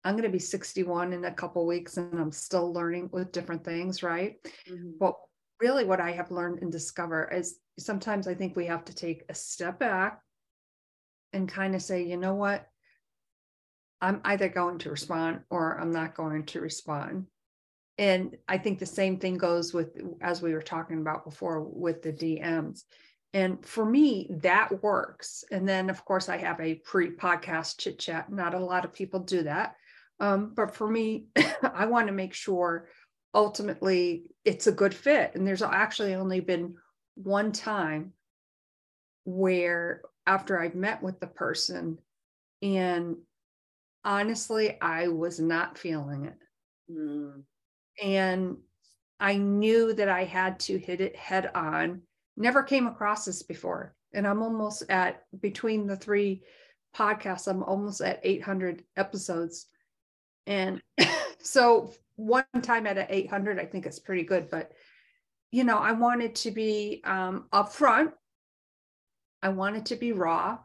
[0.05, 3.65] I'm going to be 61 in a couple weeks and I'm still learning with different
[3.65, 4.37] things, right?
[4.69, 4.93] Mm-hmm.
[4.99, 5.17] But
[5.61, 9.25] really, what I have learned and discovered is sometimes I think we have to take
[9.29, 10.21] a step back
[11.33, 12.67] and kind of say, you know what?
[14.01, 17.27] I'm either going to respond or I'm not going to respond.
[17.99, 22.03] And I think the same thing goes with, as we were talking about before, with
[22.03, 22.85] the DMs.
[23.35, 25.45] And for me, that works.
[25.51, 28.33] And then, of course, I have a pre podcast chit chat.
[28.33, 29.75] Not a lot of people do that.
[30.21, 31.27] Um, but for me,
[31.63, 32.89] I want to make sure
[33.35, 35.33] ultimately it's a good fit.
[35.35, 36.77] And there's actually only been
[37.15, 38.13] one time
[39.25, 41.99] where after I've met with the person
[42.63, 43.17] and
[44.09, 46.39] honestly, I was not feeling it.
[46.91, 47.43] Mm.
[48.03, 48.57] And
[49.21, 52.01] I knew that I had to hit it head on.
[52.37, 53.95] Never came across this before.
[54.15, 56.43] And I'm almost at between the three
[56.97, 59.67] podcasts, I'm almost at 800 episodes.
[60.47, 60.81] And
[61.43, 64.49] so one time at an 800, I think it's pretty good.
[64.49, 64.73] But,
[65.53, 68.13] you know, I wanted to be um, upfront.
[69.43, 70.61] I wanted to be raw.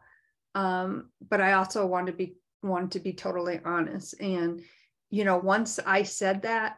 [0.54, 4.20] Um, but I also wanted to be wanted to be totally honest.
[4.20, 4.62] And,
[5.10, 6.76] you know, once I said that,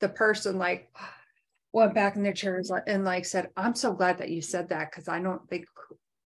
[0.00, 0.90] the person like
[1.72, 4.90] went back in their chairs and like said, I'm so glad that you said that
[4.90, 5.66] because I don't think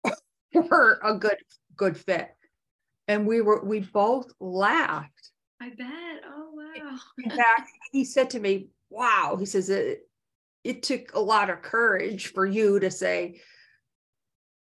[0.53, 1.37] we're a good
[1.75, 2.29] good fit.
[3.07, 6.23] And we were we both laughed I bet.
[6.25, 6.97] Oh wow.
[7.17, 10.07] In fact, he said to me, "Wow." He says it.
[10.63, 13.41] It took a lot of courage for you to say,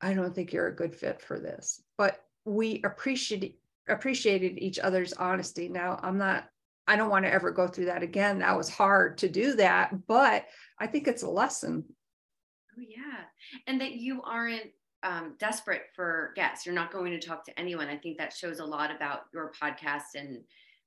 [0.01, 3.53] "I don't think you're a good fit for this," but we appreciated
[3.89, 5.69] appreciated each other's honesty.
[5.69, 6.45] Now, I'm not.
[6.87, 8.39] I don't want to ever go through that again.
[8.39, 10.45] That was hard to do that, but
[10.79, 11.85] I think it's a lesson.
[12.77, 13.21] Oh yeah,
[13.67, 14.71] and that you aren't
[15.03, 16.65] um, desperate for guests.
[16.65, 17.87] You're not going to talk to anyone.
[17.87, 20.41] I think that shows a lot about your podcast and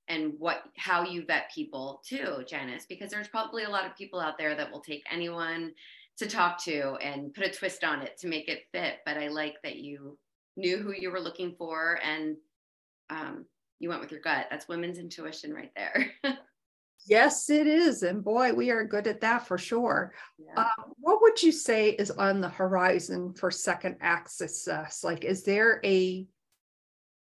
[0.08, 4.20] and what how you vet people too Janis because there's probably a lot of people
[4.20, 5.72] out there that will take anyone
[6.18, 9.28] to talk to and put a twist on it to make it fit but i
[9.28, 10.16] like that you
[10.56, 12.36] knew who you were looking for and
[13.10, 13.44] um,
[13.78, 16.10] you went with your gut that's women's intuition right there
[17.06, 20.62] yes it is and boy we are good at that for sure yeah.
[20.62, 25.44] uh, what would you say is on the horizon for second act success like is
[25.44, 26.26] there a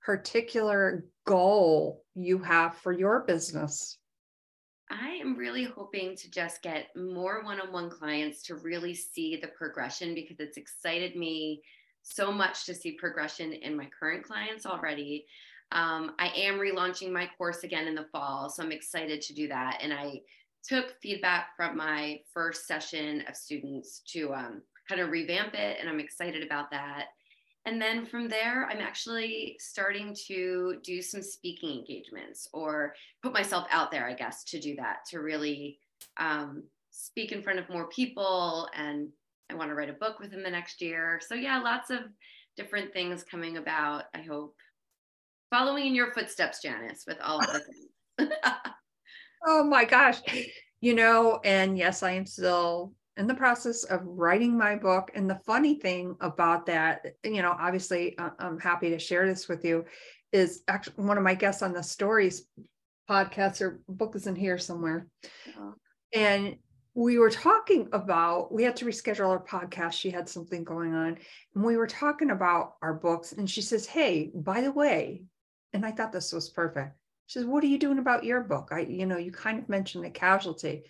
[0.01, 3.97] particular goal you have for your business?
[4.89, 9.35] I am really hoping to just get more one on one clients to really see
[9.35, 11.61] the progression because it's excited me
[12.01, 15.25] so much to see progression in my current clients already.
[15.71, 19.47] Um, I am relaunching my course again in the fall, so I'm excited to do
[19.49, 19.79] that.
[19.81, 20.21] And I
[20.63, 25.87] took feedback from my first session of students to um, kind of revamp it, and
[25.87, 27.05] I'm excited about that.
[27.65, 33.67] And then from there, I'm actually starting to do some speaking engagements or put myself
[33.69, 35.77] out there, I guess, to do that, to really
[36.17, 38.67] um, speak in front of more people.
[38.75, 39.09] And
[39.49, 41.19] I want to write a book within the next year.
[41.25, 41.99] So, yeah, lots of
[42.55, 44.55] different things coming about, I hope.
[45.49, 48.31] Following in your footsteps, Janis, with all of the things.
[49.47, 50.17] oh my gosh.
[50.81, 55.11] You know, and yes, I am still in the process of writing my book.
[55.15, 59.47] And the funny thing about that, you know, obviously, uh, I'm happy to share this
[59.47, 59.85] with you,
[60.31, 62.45] is actually one of my guests on the stories
[63.09, 65.07] podcast or book is in here somewhere.
[65.57, 65.73] Oh.
[66.13, 66.57] And
[66.95, 69.93] we were talking about, we had to reschedule our podcast.
[69.93, 71.17] She had something going on.
[71.55, 73.31] And we were talking about our books.
[73.31, 75.23] And she says, Hey, by the way,
[75.73, 76.95] and I thought this was perfect.
[77.27, 78.69] She says, What are you doing about your book?
[78.71, 80.83] I, you know, you kind of mentioned the casualty.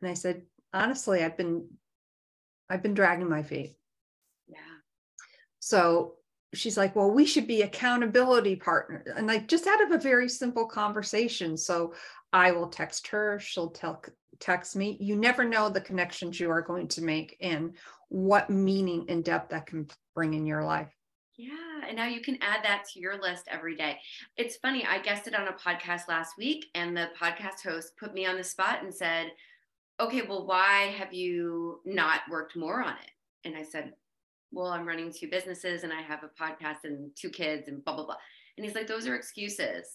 [0.00, 1.68] And I said, honestly, I've been
[2.68, 3.76] I've been dragging my feet.
[4.46, 4.58] Yeah.
[5.58, 6.14] So
[6.54, 9.08] she's like, well, we should be accountability partners.
[9.16, 11.56] And like just out of a very simple conversation.
[11.56, 11.94] So
[12.32, 14.02] I will text her, she'll tell
[14.40, 14.96] text me.
[15.00, 17.74] You never know the connections you are going to make and
[18.08, 20.92] what meaning and depth that can bring in your life.
[21.36, 21.86] Yeah.
[21.86, 23.98] And now you can add that to your list every day.
[24.36, 24.84] It's funny.
[24.84, 28.44] I guested on a podcast last week, and the podcast host put me on the
[28.44, 29.32] spot and said,
[30.00, 33.10] okay, well, why have you not worked more on it?
[33.44, 33.92] And I said,
[34.52, 37.94] well, I'm running two businesses and I have a podcast and two kids and blah,
[37.94, 38.16] blah, blah.
[38.56, 39.86] And he's like, those are excuses.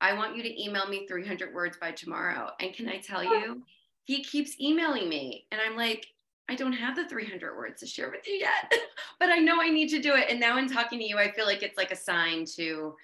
[0.00, 2.50] I want you to email me 300 words by tomorrow.
[2.58, 3.62] And can I tell you,
[4.10, 5.46] he keeps emailing me.
[5.52, 6.04] And I'm like,
[6.48, 8.74] I don't have the 300 words to share with you yet,
[9.20, 10.26] but I know I need to do it.
[10.28, 12.96] And now in talking to you, I feel like it's like a sign to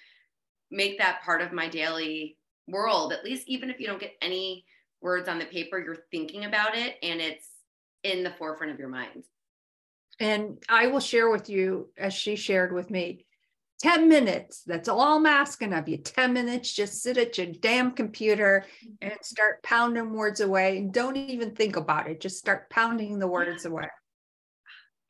[0.73, 2.37] make that part of my daily
[2.67, 4.65] world, at least even if you don't get any
[5.01, 7.51] words on the paper, you're thinking about it and it's
[8.03, 9.23] in the forefront of your mind.
[10.19, 13.27] And I will share with you, as she shared with me,
[13.81, 14.63] 10 minutes.
[14.67, 15.99] That's all I'm asking of you.
[15.99, 18.65] 10 minutes, just sit at your damn computer
[19.03, 20.79] and start pounding words away.
[20.79, 22.21] And don't even think about it.
[22.21, 23.89] Just start pounding the words away.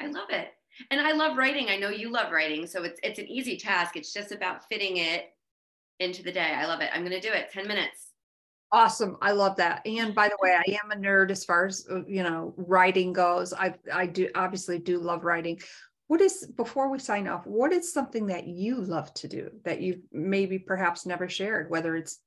[0.01, 0.49] I love it.
[0.91, 1.69] And I love writing.
[1.69, 2.67] I know you love writing.
[2.67, 3.97] So it's it's an easy task.
[3.97, 5.27] It's just about fitting it
[6.01, 6.53] into the day.
[6.55, 6.91] I love it.
[6.93, 7.51] I'm gonna do it.
[7.51, 8.11] 10 minutes.
[8.73, 9.17] Awesome.
[9.23, 9.87] I love that.
[9.87, 13.12] And by the way, I am a nerd as far as uh, you know, writing
[13.12, 13.55] goes.
[13.55, 15.61] I I do obviously do love writing.
[16.09, 19.81] What is before we sign off, what is something that you love to do that
[19.81, 22.21] you maybe perhaps never shared, whether it's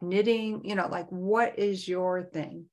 [0.00, 2.66] knitting, you know, like what is your thing?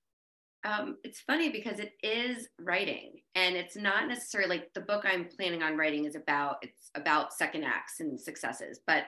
[0.64, 5.28] Um, it's funny because it is writing and it's not necessarily like the book I'm
[5.36, 9.04] planning on writing is about it's about second acts and successes, but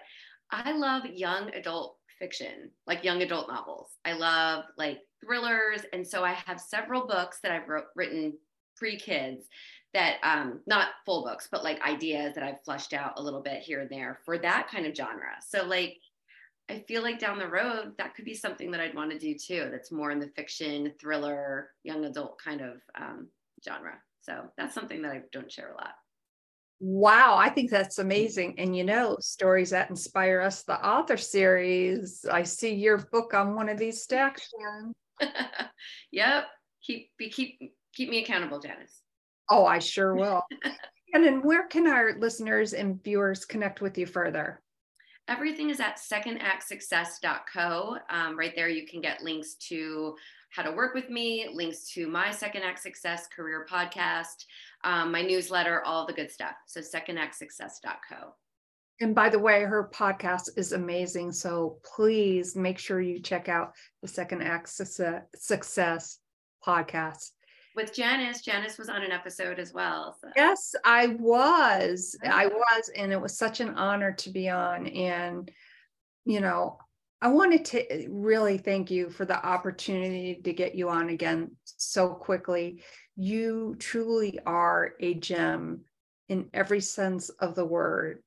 [0.51, 3.91] I love young adult fiction, like young adult novels.
[4.05, 5.81] I love like thrillers.
[5.93, 8.33] And so I have several books that I've wrote, written
[8.75, 9.47] pre kids
[9.93, 13.61] that, um, not full books, but like ideas that I've fleshed out a little bit
[13.61, 15.35] here and there for that kind of genre.
[15.47, 15.97] So, like,
[16.69, 19.35] I feel like down the road, that could be something that I'd want to do
[19.35, 19.69] too.
[19.71, 23.29] That's more in the fiction, thriller, young adult kind of um,
[23.63, 23.93] genre.
[24.21, 25.93] So that's something that I don't share a lot.
[26.79, 28.59] Wow, I think that's amazing.
[28.59, 32.25] And you know, stories that inspire us, the author series.
[32.29, 34.47] I see your book on one of these stacks,
[36.11, 36.45] yep.
[36.83, 39.01] Keep be keep keep me accountable, Janis.
[39.49, 40.43] Oh, I sure will.
[41.13, 44.61] and then where can our listeners and viewers connect with you further?
[45.29, 47.97] Everything is at secondactsuccess.co.
[48.09, 50.15] Um, right there, you can get links to
[50.51, 54.45] how to work with me, links to my Second Act Success career podcast,
[54.85, 56.55] um, my newsletter, all the good stuff.
[56.65, 58.33] So secondactsuccess.co.
[58.99, 61.33] And by the way, her podcast is amazing.
[61.33, 66.19] So please make sure you check out the Second Act Success
[66.65, 67.31] podcast.
[67.77, 70.17] With Janis, Janis was on an episode as well.
[70.19, 70.29] So.
[70.35, 72.17] Yes, I was.
[72.23, 72.89] I was.
[72.95, 74.87] And it was such an honor to be on.
[74.87, 75.51] And,
[76.25, 76.79] you know,
[77.21, 81.51] I wanted to eh, really thank you for the opportunity to get you on again
[81.65, 82.81] so quickly.
[83.15, 85.81] You truly are a gem
[86.29, 88.23] in every sense of the word.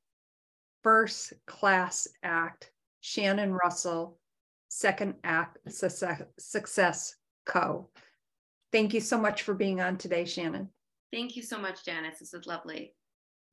[0.85, 2.71] First class act,
[3.01, 4.17] Shannon Russell,
[4.69, 7.91] second act, success co.
[8.73, 10.69] Thank you so much for being on today, Shannon.
[11.13, 12.21] Thank you so much, Janis.
[12.21, 12.95] This is lovely.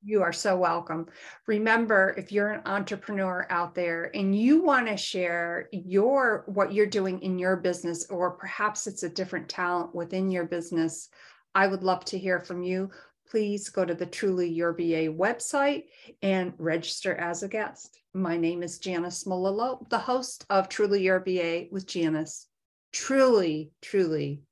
[0.04, 1.06] You are so welcome.
[1.48, 6.86] Remember, if you're an entrepreneur out there and you want to share your what you're
[6.86, 11.08] doing in your business or perhaps it's a different talent within your business,
[11.52, 12.90] I would love to hear from you.
[13.28, 15.86] Please go to the Truly Your VA website
[16.22, 17.98] and register as a guest.
[18.14, 22.46] My name is Janis Malillo, the host of Truly Your VA with Janis.
[22.92, 24.42] Truly, truly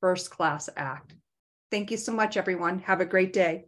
[0.00, 1.14] First Class Act.
[1.70, 2.80] Thank you so much, everyone.
[2.80, 3.66] Have a great day.